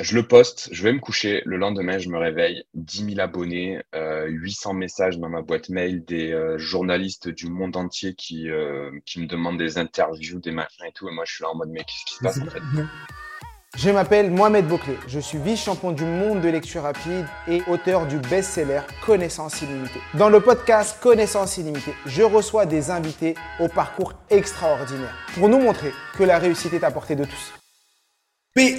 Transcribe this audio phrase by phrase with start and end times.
[0.00, 1.42] je le poste, je vais me coucher.
[1.44, 6.04] Le lendemain, je me réveille, 10 000 abonnés, euh, 800 messages dans ma boîte mail,
[6.04, 10.86] des euh, journalistes du monde entier qui, euh, qui me demandent des interviews, des machins
[10.86, 11.08] et tout.
[11.08, 12.60] Et moi, je suis là en mode, mais qu'est-ce qui se passe en fait?
[13.76, 18.18] Je m'appelle Mohamed Bouclé, je suis vice-champion du monde de lecture rapide et auteur du
[18.18, 20.00] best-seller Connaissance illimitée.
[20.14, 25.92] Dans le podcast Connaissance illimitée, je reçois des invités au parcours extraordinaire pour nous montrer
[26.16, 27.57] que la réussite est à portée de tous.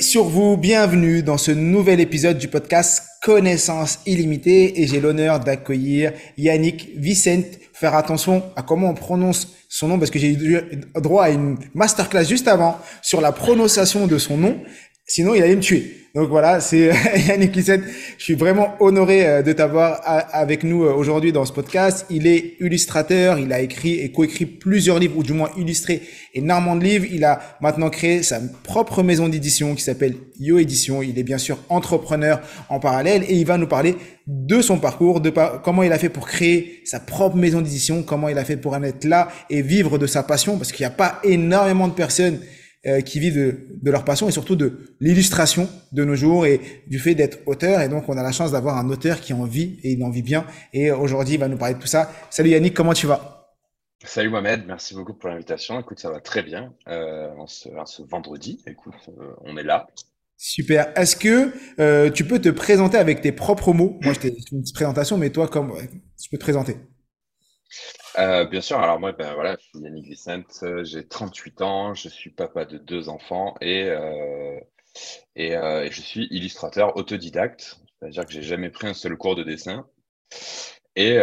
[0.01, 6.11] Sur vous, bienvenue dans ce nouvel épisode du podcast Connaissance illimitée et j'ai l'honneur d'accueillir
[6.37, 7.45] Yannick Vicente.
[7.71, 10.61] Faire attention à comment on prononce son nom parce que j'ai eu
[10.95, 14.61] droit à une masterclass juste avant sur la prononciation de son nom.
[15.09, 15.95] Sinon, il allait me tuer.
[16.13, 16.91] Donc voilà, c'est
[17.27, 17.81] Yannick Lissette.
[18.19, 20.01] Je suis vraiment honoré euh, de t'avoir
[20.31, 22.05] avec nous euh, aujourd'hui dans ce podcast.
[22.11, 26.03] Il est illustrateur, il a écrit et coécrit plusieurs livres, ou du moins illustré
[26.35, 27.07] énormément de livres.
[27.11, 31.01] Il a maintenant créé sa propre maison d'édition qui s'appelle Yo Édition.
[31.01, 33.95] Il est bien sûr entrepreneur en parallèle et il va nous parler
[34.27, 38.29] de son parcours, de comment il a fait pour créer sa propre maison d'édition, comment
[38.29, 40.91] il a fait pour en être là et vivre de sa passion, parce qu'il n'y
[40.91, 42.39] a pas énormément de personnes
[42.85, 46.61] euh, qui vivent de, de, leur passion et surtout de l'illustration de nos jours et
[46.87, 47.81] du fait d'être auteur.
[47.81, 50.09] Et donc, on a la chance d'avoir un auteur qui en vit et il en
[50.09, 50.45] vit bien.
[50.73, 52.11] Et aujourd'hui, il va nous parler de tout ça.
[52.29, 53.39] Salut Yannick, comment tu vas?
[54.05, 55.79] Salut Mohamed, merci beaucoup pour l'invitation.
[55.79, 58.63] Écoute, ça va très bien euh, en, ce, ce, vendredi.
[58.65, 59.87] Écoute, euh, on est là.
[60.37, 60.93] Super.
[60.97, 63.99] Est-ce que euh, tu peux te présenter avec tes propres mots?
[64.01, 65.73] Moi, je t'ai une petite présentation, mais toi, comme
[66.17, 66.77] tu peux te présenter
[68.19, 71.93] euh, bien sûr, alors moi, ben voilà, je suis Yannick Vicente, euh, j'ai 38 ans,
[71.93, 74.59] je suis papa de deux enfants et, euh,
[75.35, 79.35] et, euh, et, je suis illustrateur autodidacte, c'est-à-dire que j'ai jamais pris un seul cours
[79.35, 79.87] de dessin.
[80.95, 81.17] Et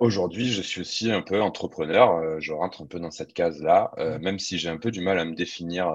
[0.00, 4.40] aujourd'hui, je suis aussi un peu entrepreneur, je rentre un peu dans cette case-là, même
[4.40, 5.86] si j'ai un peu du mal à me définir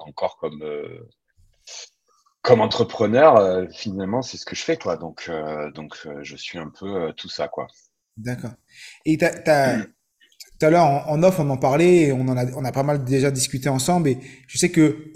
[0.00, 0.62] encore comme,
[2.42, 4.96] comme entrepreneur, finalement, c'est ce que je fais, quoi.
[4.96, 5.28] Donc,
[5.74, 7.66] donc je suis un peu tout ça, quoi.
[8.16, 8.54] D'accord.
[9.04, 9.78] Et t'as, t'as,
[10.58, 13.04] tout à l'heure, en, off, on en parlait, on en a, on a pas mal
[13.04, 14.08] déjà discuté ensemble.
[14.08, 15.10] Et je sais que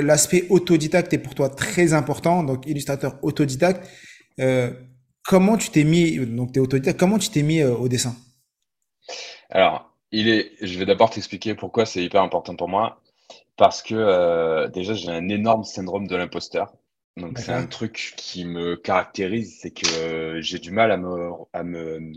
[0.00, 3.88] l'aspect autodidacte est pour toi très important, donc illustrateur autodidacte.
[4.40, 4.70] Euh,
[5.24, 8.14] comment tu t'es mis, donc tu es autodidacte, comment tu t'es mis euh, au dessin?
[9.48, 13.00] Alors, il est, je vais d'abord t'expliquer pourquoi c'est hyper important pour moi.
[13.56, 16.74] Parce que euh, déjà, j'ai un énorme syndrome de l'imposteur.
[17.18, 21.62] Donc, c'est un truc qui me caractérise, c'est que j'ai du mal à me, à
[21.62, 22.12] me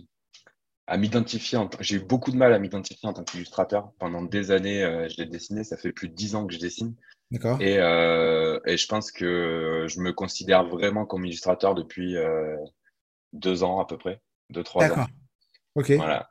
[0.87, 1.59] à m'identifier.
[1.79, 3.91] J'ai eu beaucoup de mal à m'identifier en tant qu'illustrateur.
[3.99, 5.63] Pendant des années, euh, je l'ai dessiné.
[5.63, 6.95] Ça fait plus de dix ans que je dessine.
[7.31, 7.59] D'accord.
[7.61, 12.55] Et, euh, et je pense que je me considère vraiment comme illustrateur depuis euh,
[13.33, 14.89] deux ans à peu près, deux trois ans.
[14.89, 15.07] D'accord.
[15.73, 15.91] Ok.
[15.91, 16.29] Voilà.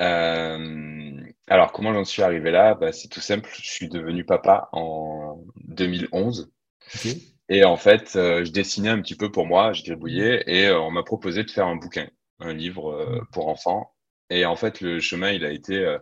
[0.00, 2.74] Euh, alors comment j'en suis arrivé là?
[2.74, 3.50] Bah, C'est tout simple.
[3.60, 6.52] Je suis devenu papa en 2011.
[6.94, 7.22] Okay.
[7.48, 11.04] Et en fait, je dessinais un petit peu pour moi, je gribouillais, et on m'a
[11.04, 12.08] proposé de faire un bouquin,
[12.40, 13.95] un livre pour enfants.
[14.30, 15.76] Et en fait, le chemin, il a été.
[15.76, 15.98] Euh,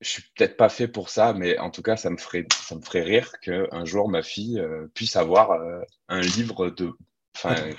[0.00, 2.76] je suis peut-être pas fait pour ça, mais en tout cas, ça me ferait, ça
[2.76, 6.92] me ferait rire qu'un jour ma fille euh, puisse avoir euh, un livre de,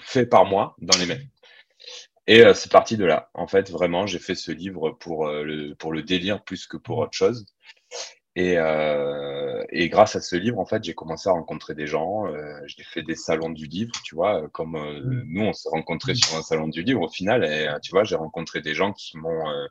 [0.01, 1.21] fait par moi dans les mains.
[2.27, 3.31] Et c'est parti de là.
[3.33, 6.99] En fait, vraiment, j'ai fait ce livre pour le pour le délire plus que pour
[6.99, 7.47] autre chose.
[8.35, 12.27] Et, euh, et, grâce à ce livre, en fait, j'ai commencé à rencontrer des gens.
[12.27, 15.23] Euh, j'ai fait des salons du livre, tu vois, comme euh, mmh.
[15.27, 17.43] nous, on s'est rencontrés sur un salon du livre au final.
[17.43, 19.65] Et euh, tu vois, j'ai rencontré des gens qui m'ont euh,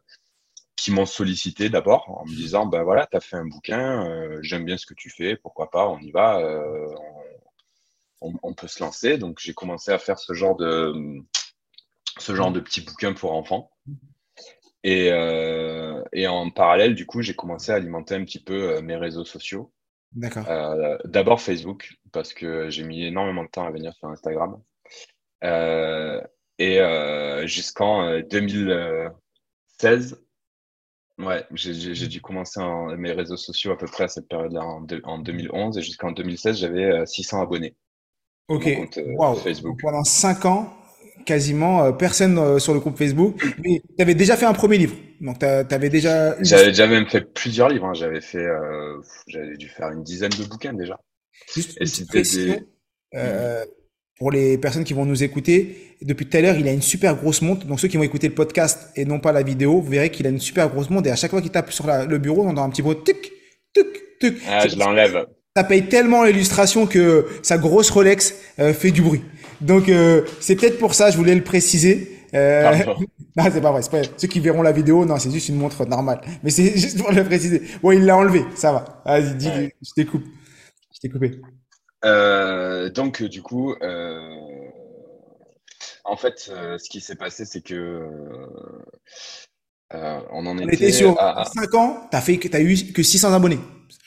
[0.77, 4.07] qui m'ont sollicité d'abord en me disant, ben voilà, tu as fait un bouquin,
[4.43, 6.41] j'aime bien ce que tu fais, pourquoi pas, on y va,
[8.21, 9.19] on, on, peut se lancer.
[9.19, 10.95] Donc j'ai commencé à faire ce genre de
[12.19, 13.73] ce genre de petits bouquins pour enfants.
[14.89, 18.81] Et, euh, et, en parallèle, du coup, j'ai commencé à alimenter un petit peu euh,
[18.81, 19.71] mes réseaux sociaux.
[20.13, 20.49] D'accord.
[20.49, 24.59] Euh, D'abord Facebook, parce que j'ai mis énormément de temps à venir sur Instagram.
[26.59, 26.81] Et
[27.47, 30.23] jusqu'en 2016,
[31.21, 34.65] euh, ouais, j'ai dû commencer en, mes réseaux sociaux à peu près à cette période-là,
[34.65, 35.77] en, en, 2011.
[35.77, 37.77] Et jusqu'en 2016, j'avais 600 abonnés.
[38.49, 38.67] Ok.
[39.19, 39.35] Wow.
[39.35, 39.81] Facebook.
[39.83, 40.73] pendant 5 ans,
[41.29, 43.43] quasiment euh, personne euh, sur le groupe Facebook.
[43.65, 44.95] Mais tu avais déjà fait un premier livre.
[45.21, 46.37] Donc, tu avais déjà.
[46.43, 47.87] J'avais déjà même fait plusieurs livres.
[47.87, 47.95] Hein.
[47.95, 48.97] J'avais fait, euh,
[49.27, 50.99] j'avais dû faire une dizaine de bouquins déjà.
[51.55, 52.61] Juste Et c'était des...
[53.15, 53.65] euh,
[54.19, 57.15] pour les personnes qui vont nous écouter, depuis tout à l'heure, il a une super
[57.17, 57.67] grosse montre.
[57.67, 60.27] Donc, ceux qui vont écouter le podcast et non pas la vidéo, vous verrez qu'il
[60.27, 61.09] a une super grosse montre.
[61.09, 62.97] Et à chaque fois qu'il tape sur la, le bureau, on entend un petit bruit
[63.05, 63.33] tic,
[63.75, 63.87] tic,
[64.21, 64.37] tic.
[64.49, 65.27] Ah, je l'enlève.
[65.57, 69.23] Ça paye tellement l'illustration que sa grosse Rolex euh, fait du bruit.
[69.61, 72.25] Donc euh, c'est peut-être pour ça, je voulais le préciser.
[72.35, 72.85] Euh...
[73.37, 73.81] non, c'est pas vrai.
[73.91, 74.03] Pas...
[74.17, 76.21] Ceux qui verront la vidéo, non, c'est juste une montre normale.
[76.43, 77.63] Mais c'est juste pour le préciser.
[77.83, 79.03] Bon, il l'a enlevé, ça va.
[79.05, 79.75] Vas-y, dis, ouais.
[79.83, 80.27] je t'ai coupé.
[80.95, 81.41] Je t'ai coupé.
[82.95, 83.75] donc, du coup,
[86.05, 88.07] en fait, ce qui s'est passé, c'est que
[89.93, 93.59] on en on était, sur 5 ans, tu as, eu que 600 abonnés.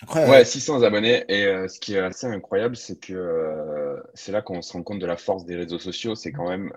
[0.04, 0.32] Incroyable.
[0.32, 1.24] Ouais, 600 abonnés.
[1.28, 5.06] Et ce qui est assez incroyable, c'est que c'est là qu'on se rend compte de
[5.06, 6.16] la force des réseaux sociaux.
[6.16, 6.72] C'est quand même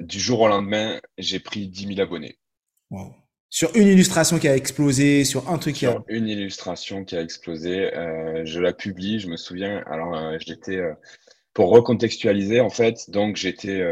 [0.00, 2.38] du jour au lendemain, j'ai pris 10 000 abonnés.
[3.48, 5.96] Sur une illustration qui a explosé, sur un truc qui a...
[6.08, 7.94] Une illustration qui a explosé.
[7.94, 9.82] Euh, je la publie, je me souviens.
[9.86, 10.80] Alors, euh, j'étais.
[11.56, 13.82] Euh, pour recontextualiser, en fait, donc j'étais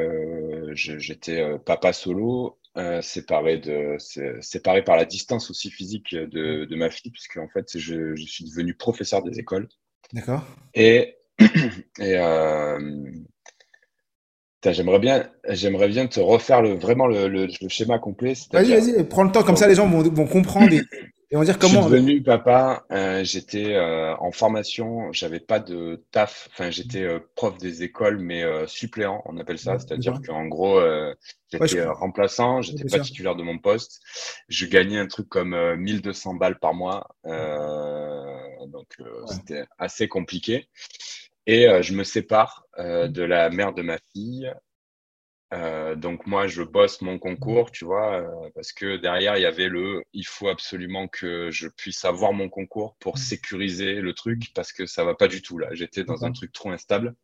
[0.75, 2.59] j'étais papa solo,
[3.01, 3.97] séparé, de,
[4.41, 8.25] séparé par la distance aussi physique de, de ma fille, puisque en fait, je, je
[8.25, 9.69] suis devenu professeur des écoles.
[10.13, 10.45] D'accord.
[10.75, 11.17] Et,
[11.99, 12.19] et
[14.73, 18.35] J'aimerais bien, j'aimerais bien te refaire le, vraiment le, le, schéma complet.
[18.53, 20.81] Vas-y, vas-y, prends le temps, comme ça les gens vont, vont comprendre et,
[21.37, 21.83] vont dire comment.
[21.83, 27.03] Je suis devenu papa, euh, j'étais euh, en formation, j'avais pas de taf, enfin j'étais
[27.03, 30.81] euh, prof des écoles, mais suppléant, on appelle ça, c'est-à-dire qu'en gros,
[31.53, 34.01] j'étais remplaçant, j'étais pas titulaire de mon poste,
[34.49, 38.97] je gagnais un truc comme 1200 balles par mois, donc
[39.27, 40.69] c'était assez compliqué.
[41.47, 44.53] Et je me sépare euh, de la mère de ma fille.
[45.55, 48.25] Euh, donc moi, je bosse mon concours, tu vois,
[48.55, 52.49] parce que derrière, il y avait le, il faut absolument que je puisse avoir mon
[52.49, 55.69] concours pour sécuriser le truc, parce que ça va pas du tout là.
[55.73, 57.15] J'étais dans un truc trop instable.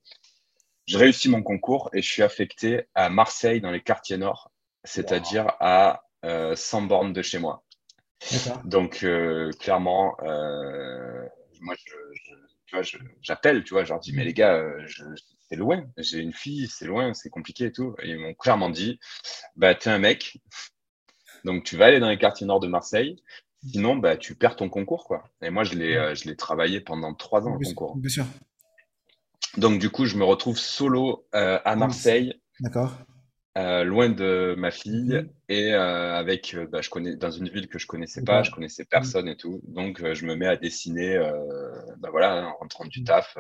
[0.87, 4.51] Je réussis mon concours et je suis affecté à Marseille, dans les quartiers nord,
[4.85, 6.03] c'est-à-dire à
[6.55, 7.65] 100 bornes de chez moi.
[8.65, 9.05] Donc
[9.59, 10.17] clairement,
[11.61, 11.95] moi, je,
[12.83, 14.87] je j'appelle, tu vois, je leur dis, mais les gars, euh,
[15.51, 17.95] c'est loin, j'ai une fille, c'est loin, c'est compliqué et tout.
[18.03, 19.01] Et ils m'ont clairement dit,
[19.57, 20.39] bah, t'es un mec,
[21.45, 23.17] donc tu vas aller dans les quartiers nord de Marseille,
[23.67, 25.25] sinon, bah, tu perds ton concours, quoi.
[25.43, 27.97] Et moi, je l'ai, euh, je l'ai travaillé pendant trois ans, le concours.
[27.97, 28.27] Bien sûr.
[29.57, 32.41] Donc, du coup, je me retrouve solo euh, à Marseille.
[32.61, 32.97] D'accord.
[33.59, 35.29] Euh, loin de ma fille mhm.
[35.49, 38.53] et euh, avec euh, bah, je connais dans une ville que je connaissais pas, je
[38.53, 41.19] connaissais personne et tout, donc je me mets à dessiner,
[41.99, 43.37] bah, voilà, en rentrant du taf,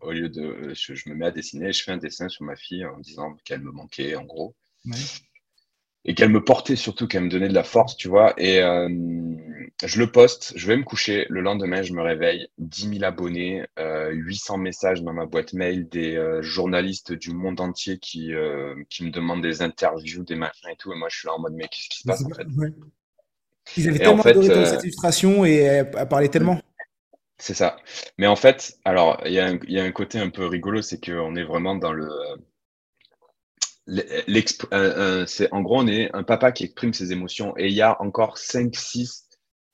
[0.00, 2.84] au lieu de, je, me mets à dessiner, je fais un dessin sur ma fille
[2.84, 4.54] en disant qu'elle me manquait en gros
[6.04, 8.32] et qu'elle me portait surtout, qu'elle me donnait de la force, tu vois.
[8.38, 8.88] Et euh,
[9.84, 11.26] je le poste, je vais me coucher.
[11.28, 15.88] Le lendemain, je me réveille, 10 000 abonnés, euh, 800 messages dans ma boîte mail,
[15.88, 20.70] des euh, journalistes du monde entier qui, euh, qui me demandent des interviews, des machins
[20.70, 20.92] et tout.
[20.92, 22.46] Et moi, je suis là en mode, mais qu'est-ce qui se passe en fait?
[23.76, 26.60] Ils avaient tellement adoré euh, cette illustration et elle, parlait tellement.
[27.38, 27.76] C'est ça.
[28.18, 31.36] Mais en fait, alors, il y, y, a un côté un peu rigolo, c'est qu'on
[31.36, 32.08] est vraiment dans le
[35.26, 37.54] c'est en gros, on est un papa qui exprime ses émotions.
[37.56, 39.28] Et il y a encore 5, 6,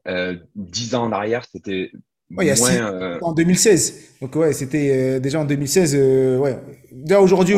[0.08, 1.90] euh, 10 ans en arrière, c'était
[2.30, 2.92] ouais, moins.
[2.92, 4.18] Euh, en 2016.
[4.20, 5.94] Donc, ouais, c'était euh, déjà en 2016.
[5.96, 6.58] Euh, ouais.
[6.92, 7.56] Déjà aujourd'hui,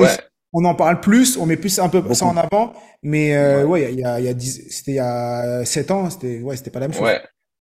[0.52, 2.72] on en parle plus, on met plus un peu ça en avant.
[3.02, 6.56] Mais ouais, il y a, y a, c'était il y a 7 ans, c'était ouais,
[6.56, 7.04] c'était pas la même chose.
[7.04, 7.20] Ouais,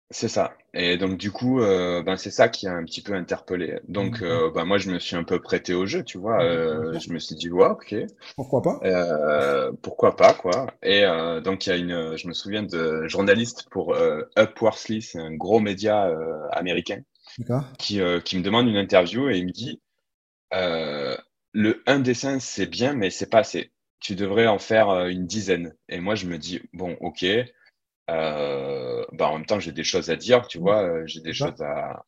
[0.10, 0.54] c'est ça.
[0.78, 3.80] Et donc, du coup, euh, ben, c'est ça qui a un petit peu interpellé.
[3.88, 6.44] Donc, euh, ben, moi, je me suis un peu prêté au jeu, tu vois.
[6.44, 7.96] Euh, je me suis dit, ouais, ok.
[8.36, 9.72] Pourquoi pas?
[9.82, 10.68] Pourquoi pas, quoi.
[10.84, 11.04] Et
[11.44, 13.96] donc, il y a une, je me souviens de journaliste pour
[14.38, 16.14] Upworthly, c'est un gros média
[16.52, 17.02] américain,
[17.80, 19.80] qui, qui me demande une interview et il me dit,
[20.52, 23.72] le un dessin, c'est bien, mais c'est pas assez.
[24.02, 25.74] Tu devrais en faire une dizaine.
[25.88, 27.26] Et moi, je me dis, bon, ok.
[28.10, 31.34] Euh, bah en même temps, j'ai des choses à dire, tu vois, euh, j'ai des
[31.34, 32.04] choses à.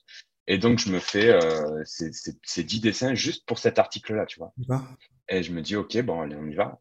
[0.48, 4.40] Et donc, je me fais euh, ces, ces, 10 dessins juste pour cet article-là, tu
[4.40, 4.54] vois.
[5.30, 6.80] Et je me dis, OK, bon, allez, on y va.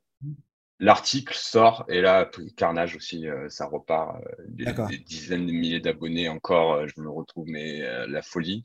[0.79, 4.23] L'article sort et là, carnage aussi, euh, ça repart.
[4.23, 8.63] Euh, des, dizaines de milliers d'abonnés encore, je me retrouve, mais la folie.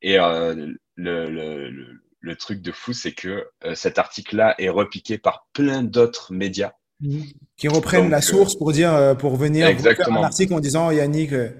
[0.00, 5.82] Et le, le, le, truc de fou, c'est que cet article-là est repiqué par plein
[5.82, 6.72] d'autres médias.
[7.56, 11.32] Qui reprennent la source pour dire, euh, pour venir faire un article en disant Yannick.
[11.32, 11.50] Euh,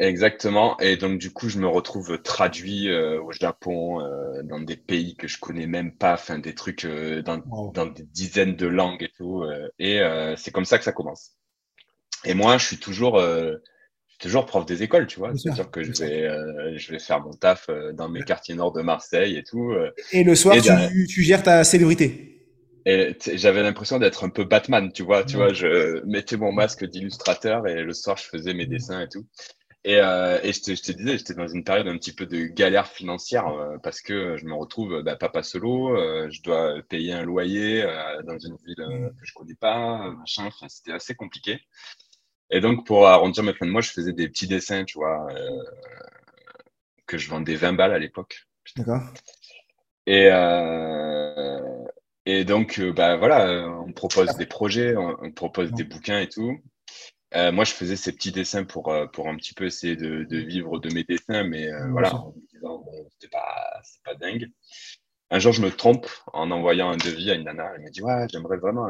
[0.00, 0.78] exactement.
[0.80, 4.00] Et donc, du coup, je me retrouve traduit euh, au Japon,
[4.44, 7.38] dans des pays que je connais même pas, enfin, des trucs dans,
[7.72, 9.44] dans, des dizaines de langues et tout.
[9.78, 10.00] et
[10.36, 11.32] c'est comme ça que ça commence.
[12.24, 13.22] Et moi, je suis toujours,
[14.18, 15.32] toujours prof des écoles, tu vois.
[15.36, 19.36] C'est-à-dire que je vais, je vais faire mon taf dans mes quartiers nord de Marseille
[19.36, 19.72] et tout.
[20.10, 22.35] et le soir, tu, tu gères ta célébrité.
[22.88, 25.24] Et j'avais l'impression d'être un peu Batman, tu vois.
[25.24, 29.08] Tu vois, je mettais mon masque d'illustrateur et le soir, je faisais mes dessins et
[29.08, 29.26] tout.
[29.82, 32.26] Et, euh, et je, te, je, te, disais, j'étais dans une période un petit peu
[32.26, 36.80] de galère financière euh, parce que je me retrouve bah, papa solo, euh, je dois
[36.88, 37.84] payer un loyer
[38.24, 40.46] dans une ville que je connais pas, machin.
[40.46, 41.60] Enfin, c'était assez compliqué.
[42.50, 45.26] Et donc, pour arrondir mes fins de mois, je faisais des petits dessins, tu vois,
[47.06, 48.46] que je vendais 20 balles à l'époque.
[48.76, 49.02] D'accord.
[50.06, 50.30] Et,
[52.26, 56.60] et donc, bah, voilà, on propose des projets, on, propose des bouquins et tout.
[57.34, 60.78] moi, je faisais ces petits dessins pour, pour un petit peu essayer de, de vivre
[60.78, 64.50] de mes dessins, mais voilà, en me disant, bon, c'était pas, pas dingue
[65.30, 67.72] un jour, je me trompe en envoyant un devis à une nana.
[67.74, 68.86] Elle m'a dit Ouais, j'aimerais vraiment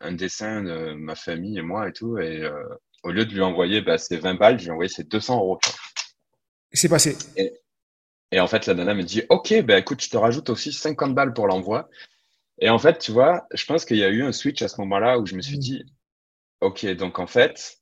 [0.00, 2.18] un, dessin de ma famille et moi et tout.
[2.18, 2.64] Et euh,
[3.02, 5.36] au lieu de lui envoyer bah, ses 20 balles, je lui ai envoyé ses 200
[5.36, 5.58] euros.
[6.72, 7.16] C'est passé.
[8.32, 11.14] Et, en fait, la nana me dit Ok, bah, écoute, je te rajoute aussi 50
[11.14, 11.88] balles pour l'envoi.
[12.58, 14.80] Et en fait, tu vois, je pense qu'il y a eu un switch à ce
[14.80, 15.60] moment-là où je me suis mmh.
[15.60, 15.84] dit
[16.60, 17.78] Ok, donc en fait,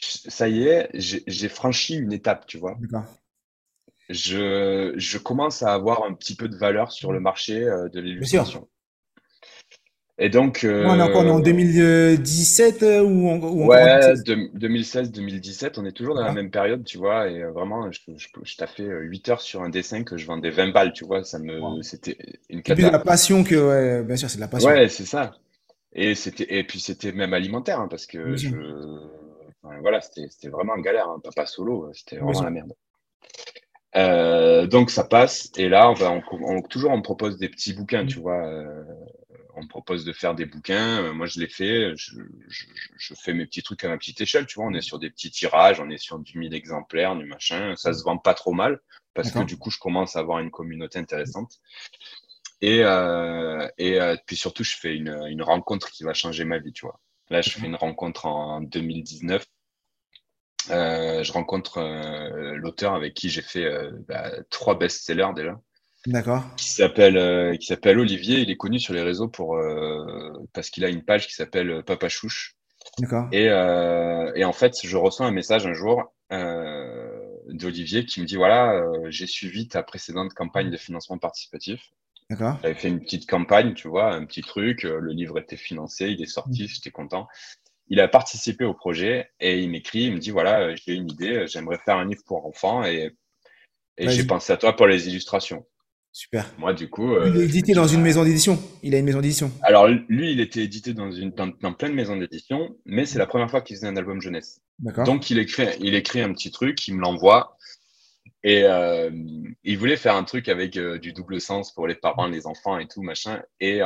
[0.00, 2.76] ça y est, j'ai franchi une étape, tu vois
[4.08, 8.00] je, je, commence à avoir un petit peu de valeur sur le marché euh, de
[8.00, 8.68] l'illustration.
[10.18, 10.64] Et donc.
[10.64, 16.24] Euh, on est encore en 2017 euh, ou, ou Ouais, 2016-2017, on est toujours dans
[16.24, 17.28] la même période, tu vois.
[17.28, 20.72] Et vraiment, je, je, je fait 8 heures sur un dessin que je vendais 20
[20.72, 21.22] balles, tu vois.
[21.22, 22.18] Ça me, c'était
[22.50, 22.92] une catastrophe.
[22.92, 24.68] de la passion que, ouais, bien sûr, c'est de la passion.
[24.70, 25.32] Ouais, c'est ça.
[25.92, 28.48] Et c'était, et puis c'était même alimentaire, hein, parce que je,
[29.62, 32.72] enfin, voilà, c'était vraiment une galère, hein, papa solo, c'était vraiment la merde.
[33.96, 37.72] Euh, donc ça passe et là on, va, on, toujours on me propose des petits
[37.72, 38.84] bouquins tu vois euh,
[39.58, 42.12] on me propose de faire des bouquins euh, moi je les fais je,
[42.48, 44.98] je, je, fais mes petits trucs à ma petite échelle tu vois on est sur
[44.98, 48.34] des petits tirages on est sur du 1000 exemplaires du machin ça se vend pas
[48.34, 48.80] trop mal
[49.14, 51.58] parce que du coup je commence à avoir une communauté intéressante.
[52.60, 56.72] Et, euh, et puis surtout je fais une, une rencontre qui va changer ma vie
[56.72, 57.00] tu vois.
[57.30, 59.44] Là je fais une rencontre en 2019
[60.70, 65.58] euh, je rencontre euh, l'auteur avec qui j'ai fait euh, bah, trois best-sellers déjà.
[66.06, 66.44] D'accord.
[66.56, 68.40] Qui s'appelle qui s'appelle Olivier.
[68.40, 69.60] Il est connu sur les réseaux pour
[70.52, 72.56] parce qu'il a une page qui s'appelle Papa Chouche.
[72.98, 73.28] D'accord.
[73.32, 78.80] Et, et en fait, je reçois un message un jour d'Olivier qui me dit voilà,
[79.08, 81.90] j'ai suivi ta précédente campagne de financement participatif.
[82.30, 82.58] D'accord.
[82.62, 84.84] J'avais fait une petite campagne, tu vois, un petit truc.
[84.84, 86.68] Le livre était financé, il est sorti, mmh.
[86.68, 87.26] j'étais content
[87.90, 91.10] il a participé au projet et il m'écrit, il me dit voilà, euh, j'ai une
[91.10, 93.16] idée, j'aimerais faire un livre pour enfants et,
[93.96, 95.66] et j'ai pensé à toi pour les illustrations.
[96.18, 96.52] Super.
[96.58, 97.12] Moi, du coup.
[97.12, 98.58] il est euh, édité dans une maison d'édition.
[98.82, 99.52] Il a une maison d'édition.
[99.62, 103.26] Alors, lui, il était édité dans, une, dans, plein de maisons d'édition, mais c'est la
[103.26, 104.60] première fois qu'il faisait un album jeunesse.
[105.04, 107.56] Donc, il écrit, il écrit un petit truc, il me l'envoie.
[108.42, 109.10] Et euh,
[109.62, 112.88] il voulait faire un truc avec du double sens pour les parents, les enfants et
[112.88, 113.40] tout, machin.
[113.60, 113.80] Et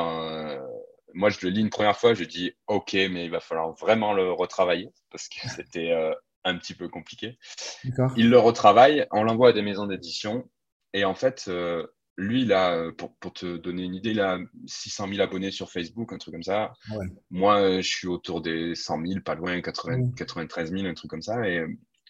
[1.15, 4.15] moi, je le lis une première fois, je dis OK, mais il va falloir vraiment
[4.15, 7.39] le retravailler parce que c'était euh, un petit peu compliqué.
[8.17, 10.49] Il le retravaille, on l'envoie à des maisons d'édition
[10.95, 11.87] et en fait, euh,
[12.17, 15.71] lui, il a, pour, pour, te donner une idée, il a 600 000 abonnés sur
[15.71, 16.73] Facebook, un truc comme ça.
[17.31, 21.23] Moi, je suis autour des 100 000, pas loin, 80, 93 000, un truc comme
[21.23, 21.49] ça.
[21.49, 21.65] Et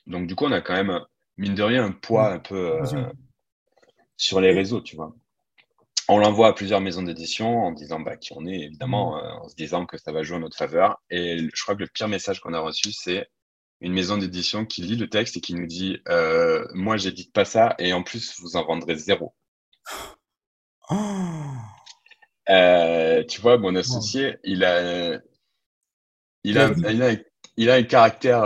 [0.06, 1.00] donc, du coup, on a quand même,
[1.36, 3.04] mine de rien, un poids un peu euh,
[4.16, 5.14] sur les réseaux, tu vois
[6.08, 9.48] on l'envoie à plusieurs maisons d'édition en disant bah, qui on est, évidemment, euh, en
[9.48, 11.00] se disant que ça va jouer en notre faveur.
[11.10, 13.28] Et je crois que le pire message qu'on a reçu, c'est
[13.80, 17.44] une maison d'édition qui lit le texte et qui nous dit euh, Moi, j'édite pas
[17.44, 19.34] ça, et en plus, vous en vendrez zéro.
[20.90, 20.96] Oh.
[22.50, 25.20] Euh, tu vois, mon associé, il a,
[26.44, 27.12] il a, il a,
[27.56, 28.44] il a un caractère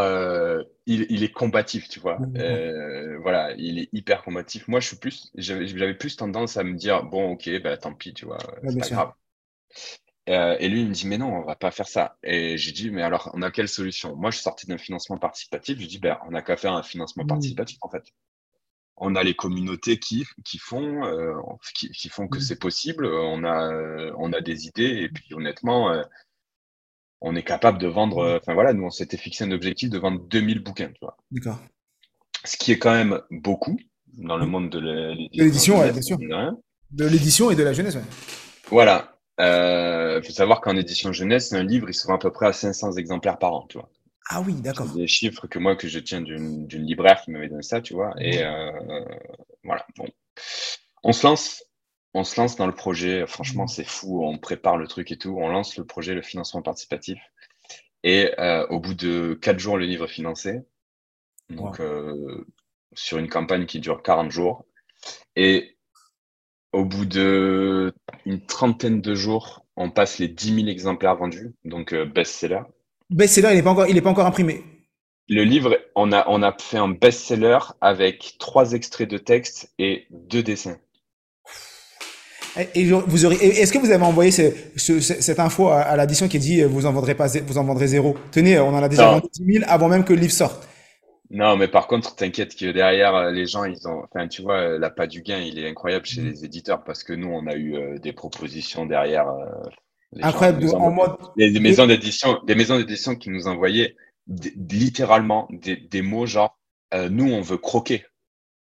[0.86, 2.18] il, est combatif, tu vois.
[2.36, 4.68] Euh, voilà, il est hyper combatif.
[4.68, 8.14] Moi, je suis plus, j'avais plus tendance à me dire, bon, ok, bah, tant pis,
[8.14, 9.12] tu vois, c'est pas grave.
[10.28, 12.16] Euh, et lui, il me dit, mais non, on va pas faire ça.
[12.22, 14.16] Et j'ai dit, mais alors, on a quelle solution?
[14.16, 15.80] Moi, je suis sorti d'un financement participatif.
[15.80, 17.28] Je dis, ben, on n'a qu'à faire un financement mmh.
[17.28, 18.04] participatif, en fait.
[18.96, 21.34] On a les communautés qui, qui font, euh,
[21.74, 22.42] qui, font que mmh.
[22.42, 23.06] c'est possible.
[23.06, 25.02] On a, on a des idées.
[25.02, 26.02] Et puis, honnêtement,
[27.20, 28.18] on est capable de vendre.
[28.18, 30.88] Euh, enfin voilà, nous, on s'était fixé un objectif de vendre 2000 bouquins.
[30.88, 31.16] Tu vois.
[31.30, 31.58] D'accord.
[32.44, 33.78] Ce qui est quand même beaucoup
[34.18, 34.78] dans le monde de
[35.32, 35.82] l'édition.
[35.82, 36.18] bien sûr.
[36.92, 37.98] De l'édition et de la jeunesse,
[38.68, 39.12] Voilà.
[39.38, 42.46] Il euh, faut savoir qu'en édition jeunesse, un livre, il se vend à peu près
[42.46, 43.90] à 500 exemplaires par an, tu vois.
[44.28, 44.88] Ah oui, d'accord.
[44.88, 48.14] Des chiffres que moi, que je tiens d'une libraire qui m'avait donné ça, tu vois.
[48.18, 49.04] Et euh,
[49.62, 50.06] voilà, bon.
[51.04, 51.62] On se lance
[52.14, 53.26] on se lance dans le projet.
[53.26, 53.68] Franchement, mmh.
[53.68, 54.24] c'est fou.
[54.24, 55.36] On prépare le truc et tout.
[55.38, 57.18] On lance le projet, le financement participatif.
[58.04, 60.62] Et euh, au bout de quatre jours, le livre est financé.
[61.50, 62.46] Donc, euh,
[62.94, 64.64] sur une campagne qui dure 40 jours.
[65.36, 65.76] Et
[66.72, 67.92] au bout de
[68.24, 71.54] une trentaine de jours, on passe les 10 000 exemplaires vendus.
[71.66, 72.62] Donc, best-seller.
[73.10, 74.64] Best-seller, il n'est pas, encore, pas encore imprimé.
[75.28, 80.06] Le livre, on a, on a fait un best-seller avec trois extraits de texte et
[80.10, 80.78] deux dessins.
[82.74, 86.86] Et vous aurez, est-ce que vous avez envoyé cette info à, l'addition qui dit vous
[86.86, 88.16] en vendrez pas, vous en vendrez zéro?
[88.30, 90.66] Tenez, on en a déjà vendu 10 000 avant même que le livre sorte.
[91.28, 94.04] Non, mais par contre, t'inquiète que derrière, les gens, ils ont.
[94.04, 96.28] Enfin, tu vois, la pas du gain, il est incroyable chez mm.
[96.28, 99.26] les éditeurs parce que nous, on a eu des propositions derrière.
[100.20, 101.16] Incroyable, en mode.
[101.36, 103.96] Des, maisons d'édition, des maisons d'édition qui nous envoyaient
[104.26, 106.58] littéralement des, mots genre
[106.92, 108.04] nous, on veut croquer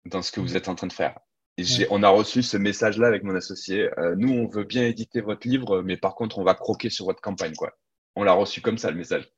[0.06, 0.58] dans ce que vous mm.
[0.58, 1.20] êtes en train de faire.
[1.58, 3.90] Et on a reçu ce message-là avec mon associé.
[4.18, 7.22] nous, on veut bien éditer votre livre, mais par contre, on va croquer sur votre
[7.22, 7.72] campagne, quoi.
[8.16, 9.30] On l'a reçu comme ça, le message.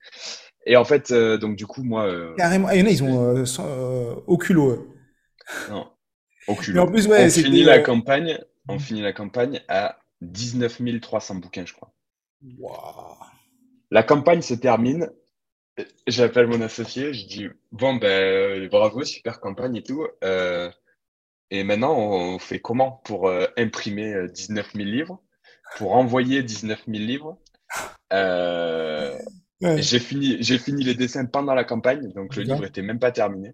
[0.65, 2.05] Et en fait, euh, donc du coup, moi.
[2.07, 2.69] Euh, Carrément.
[2.71, 4.95] il y en a, ils ont euh, euh au culot.
[5.69, 5.89] Non,
[6.47, 6.81] au culot.
[6.81, 8.39] en plus, ouais, on finit la campagne.
[8.69, 11.92] On finit la campagne à 19 300 bouquins, je crois.
[12.59, 13.17] Wow.
[13.91, 15.09] La campagne se termine.
[16.07, 20.05] J'appelle mon associé, je dis bon ben bravo, super campagne et tout.
[21.49, 25.19] et maintenant, on fait comment pour imprimer 19 000 livres,
[25.77, 27.39] pour envoyer 19 000 livres
[28.11, 29.17] euh,
[29.61, 33.11] j'ai fini, j'ai fini les dessins pendant la campagne, donc le livre était même pas
[33.11, 33.53] terminé.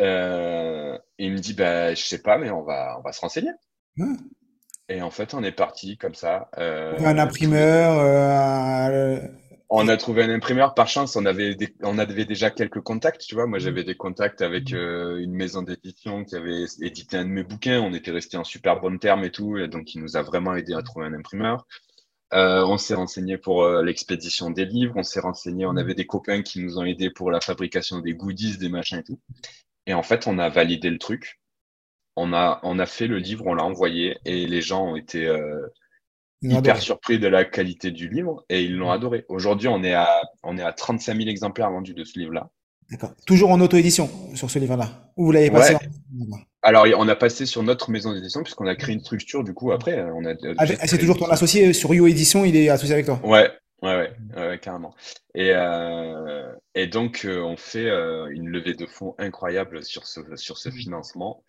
[0.00, 3.52] Euh, il me dit, bah, je sais pas, mais on va, on va se renseigner.
[4.88, 6.50] Et en fait, on est parti comme ça.
[6.58, 7.98] Euh, un imprimeur.
[8.00, 9.18] Euh,
[9.70, 10.74] on a trouvé un imprimeur.
[10.74, 13.22] Par chance, on avait, on avait déjà quelques contacts.
[13.22, 17.30] Tu vois, moi, j'avais des contacts avec une maison d'édition qui avait édité un de
[17.30, 17.80] mes bouquins.
[17.80, 19.56] On était resté en super bon terme et tout.
[19.56, 21.66] Et donc, il nous a vraiment aidé à trouver un imprimeur.
[22.34, 26.06] Euh, on s'est renseigné pour euh, l'expédition des livres, on s'est renseigné, on avait des
[26.06, 29.20] copains qui nous ont aidés pour la fabrication des goodies, des machins et tout.
[29.86, 31.40] Et en fait, on a validé le truc.
[32.16, 35.26] On a, on a fait le livre, on l'a envoyé et les gens ont été
[35.26, 35.66] euh,
[36.42, 39.24] hyper surpris de la qualité du livre et ils l'ont adoré.
[39.28, 40.08] Aujourd'hui, on est à,
[40.42, 42.50] on est à 35 000 exemplaires vendus de ce livre-là.
[42.90, 43.12] D'accord.
[43.26, 45.76] Toujours en auto-édition sur ce livre-là Ou vous l'avez passé
[46.62, 49.72] Alors, on a passé sur notre maison d'édition puisqu'on a créé une structure du coup
[49.72, 50.02] après.
[50.14, 53.20] On a, ah, c'est toujours ton associé sur Yo Édition, il est associé avec toi?
[53.24, 53.50] Ouais,
[53.82, 54.94] ouais, ouais, carrément.
[55.34, 60.20] Et, euh, et donc, euh, on fait euh, une levée de fonds incroyable sur ce,
[60.36, 60.72] sur ce mmh.
[60.72, 61.42] financement.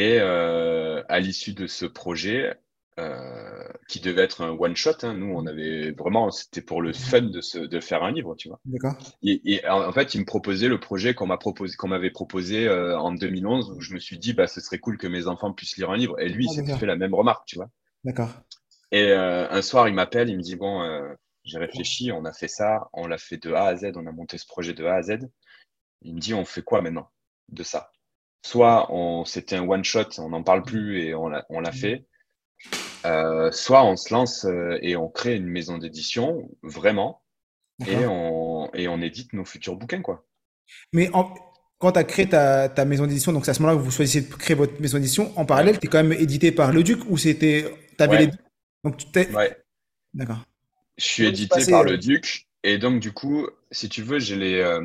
[0.00, 2.56] Et à l'issue de ce projet,
[2.98, 4.90] euh, qui devait être un one shot.
[5.02, 5.14] Hein.
[5.14, 8.48] Nous, on avait vraiment, c'était pour le fun de, se, de faire un livre, tu
[8.48, 8.58] vois.
[8.64, 8.96] D'accord.
[9.22, 12.98] Et, en fait, il me proposait le projet qu'on m'a proposé, qu'on m'avait proposé euh,
[12.98, 15.76] en 2011, où je me suis dit, bah, ce serait cool que mes enfants puissent
[15.76, 16.18] lire un livre.
[16.18, 17.70] Et lui, il ah, s'est fait la même remarque, tu vois.
[18.02, 18.30] D'accord.
[18.90, 20.82] Et euh, un soir, il m'appelle, il me dit, bon,
[21.44, 24.12] j'ai réfléchi, on a fait ça, on l'a fait de A à Z, on a
[24.12, 25.18] monté ce projet de A à Z.
[26.02, 27.10] Il me dit, on fait quoi maintenant
[27.48, 27.92] de ça?
[28.42, 31.70] Soit on, c'était un one shot, on n'en parle plus et on l'a, on l'a
[31.70, 31.74] mmh.
[31.74, 32.04] fait
[33.06, 37.22] euh, soit on se lance euh, et on crée une maison d'édition, vraiment,
[37.86, 40.26] et on, et on édite nos futurs bouquins, quoi.
[40.92, 41.08] Mais
[41.78, 43.90] quand tu as créé ta, ta maison d'édition, donc c'est à ce moment-là que vous
[43.90, 46.82] choisissez de créer votre maison d'édition, en parallèle, tu es quand même édité par Le
[46.82, 47.72] Duc ou c'était.
[47.96, 48.38] T'avais les deux?
[48.84, 49.30] Donc tu t'es.
[49.30, 49.56] Ouais.
[50.14, 50.44] D'accord.
[50.96, 54.60] Je suis édité par Le Duc, et donc du coup, si tu veux, j'ai les.
[54.60, 54.82] Euh,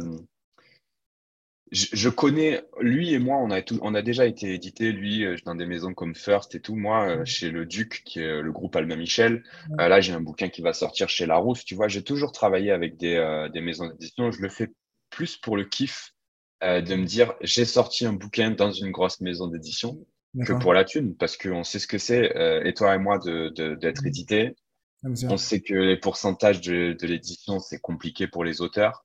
[1.74, 5.36] je, connais, lui et moi, on a, tout, on a déjà été édité, lui, euh,
[5.44, 6.76] dans des maisons comme First et tout.
[6.76, 9.44] Moi, euh, chez le Duc, qui est le groupe Alma Michel,
[9.80, 11.66] euh, là, j'ai un bouquin qui va sortir chez Larousse.
[11.66, 14.32] Tu vois, j'ai toujours travaillé avec des, des maisons d'édition.
[14.32, 14.70] Je le fais
[15.10, 16.14] plus pour le kiff
[16.62, 20.06] de me dire, j'ai sorti un bouquin dans une grosse maison d'édition
[20.46, 22.32] que pour la thune, parce qu'on sait ce que c'est,
[22.66, 24.56] et toi et moi, d'être de, d'être édité.
[25.04, 29.04] On sait que les pourcentages de, de l'édition, c'est compliqué pour les auteurs.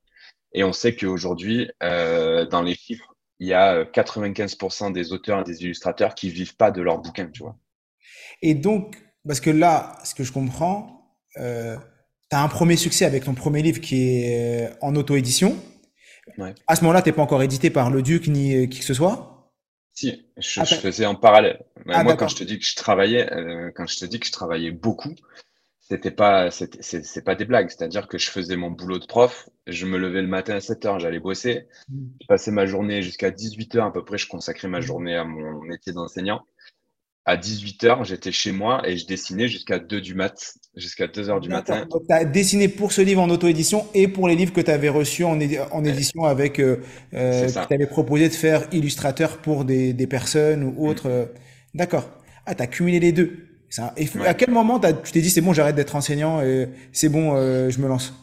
[0.53, 5.45] Et on sait qu'aujourd'hui, euh, dans les chiffres, il y a 95% des auteurs et
[5.45, 7.57] des illustrateurs qui vivent pas de leur bouquin, tu vois.
[8.43, 11.77] Et donc, parce que là, ce que je comprends, euh,
[12.31, 15.57] tu as un premier succès avec ton premier livre qui est euh, en auto-édition.
[16.37, 16.55] Ouais.
[16.67, 18.85] À ce moment-là, tu n'es pas encore édité par le Duc ni euh, qui que
[18.85, 19.53] ce soit?
[19.95, 21.65] Si, je, je faisais en parallèle.
[21.89, 24.27] Ah, moi, quand je te dis que je travaillais, euh, quand je te dis que
[24.27, 25.15] je travaillais beaucoup,
[25.89, 27.71] c'était pas c'est pas des blagues.
[27.71, 30.57] C'est à dire que je faisais mon boulot de prof je me levais le matin
[30.57, 31.67] à 7 heures j'allais bosser.
[32.21, 35.25] Je passais ma journée jusqu'à 18 heures à peu près je consacrais ma journée à
[35.25, 36.43] mon métier d'enseignant.
[37.25, 41.31] À 18 heures j'étais chez moi et je dessinais jusqu'à 2 du mat jusqu'à 2
[41.31, 41.87] heures du matin.
[41.91, 44.71] Donc tu as dessiné pour ce livre en auto-édition et pour les livres que tu
[44.71, 46.83] avais reçus en, en édition avec euh,
[47.15, 51.27] euh que tu avais proposé de faire illustrateur pour des, des personnes ou autres euh,
[51.75, 52.11] d'accord.
[52.47, 53.48] Ah tu as cumulé les deux
[54.25, 57.71] à quel moment tu t'es dit c'est bon, j'arrête d'être enseignant et c'est bon, euh,
[57.71, 58.15] je me lance?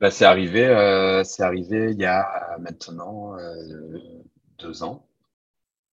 [0.00, 3.98] Bah, C'est arrivé, euh, c'est arrivé il y a maintenant euh,
[4.58, 5.06] deux ans.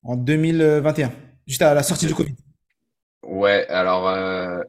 [0.03, 1.11] En 2021,
[1.45, 2.35] juste à la sortie du Covid.
[3.23, 4.09] Ouais, alors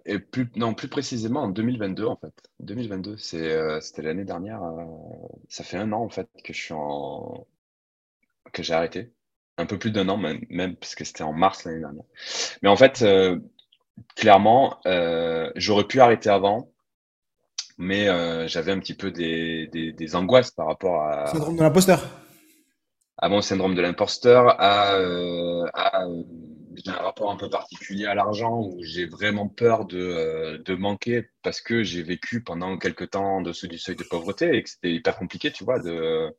[0.04, 2.34] et plus non plus précisément en 2022 en fait.
[2.58, 4.60] 2022, c'est c'était l'année dernière.
[5.48, 7.46] ça fait un an en fait que je suis en
[8.52, 9.12] que j'ai arrêté.
[9.56, 12.04] Un peu plus d'un an même, même parce que c'était en mars l'année dernière.
[12.62, 13.04] Mais en fait,
[14.16, 16.72] clairement, euh, j'aurais pu arrêter avant,
[17.78, 21.26] mais euh, j'avais un petit peu des, des, angoisses par rapport à.
[21.28, 22.02] Syndrome de l'imposteur.
[23.18, 24.96] à mon syndrome de l'imposteur, à,
[25.74, 26.06] à
[26.76, 31.28] j'ai un rapport un peu particulier à l'argent où j'ai vraiment peur de, de manquer
[31.42, 34.70] parce que j'ai vécu pendant quelques temps en dessous du seuil de pauvreté et que
[34.70, 36.34] c'était hyper compliqué, tu vois, de,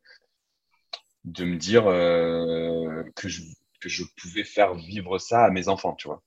[1.24, 1.84] de me dire
[3.14, 3.42] que, je,
[3.80, 6.22] que je pouvais faire vivre ça à mes enfants, tu vois.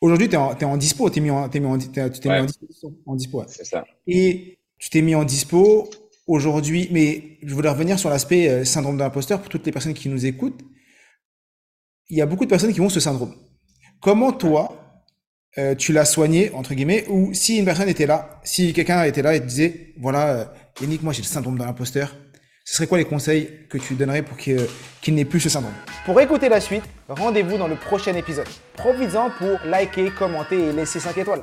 [0.00, 2.30] Aujourd'hui, tu es, en dispo, tu t'es mis en, mis en, dispo.
[3.06, 3.84] En dispo C'est ça.
[4.06, 5.88] Et tu t'es mis en dispo
[6.26, 10.08] aujourd'hui, mais je voulais revenir sur l'aspect euh, syndrome d'imposteur pour toutes les personnes qui
[10.08, 10.62] nous écoutent.
[12.08, 13.34] Il y a beaucoup de personnes qui ont ce syndrome.
[14.00, 15.00] Comment toi,
[15.58, 19.22] euh, tu l'as soigné, entre guillemets, ou si une personne était là, si quelqu'un était
[19.22, 20.44] là et te disait, voilà, euh,
[20.80, 22.16] Yannick, moi j'ai le syndrome de l'imposteur,
[22.64, 25.74] ce serait quoi les conseils que tu donnerais pour qu'il n'ait plus ce syndrome?
[26.06, 28.48] Pour écouter la suite, rendez-vous dans le prochain épisode.
[28.74, 31.42] Profites-en pour liker, commenter et laisser 5 étoiles.